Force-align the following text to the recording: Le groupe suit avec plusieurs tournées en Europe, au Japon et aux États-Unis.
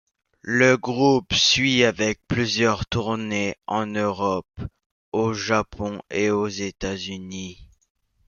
Le 0.41 0.77
groupe 0.77 1.31
suit 1.35 1.83
avec 1.83 2.19
plusieurs 2.27 2.87
tournées 2.87 3.55
en 3.67 3.85
Europe, 3.85 4.59
au 5.11 5.31
Japon 5.33 6.01
et 6.09 6.31
aux 6.31 6.47
États-Unis. 6.47 7.69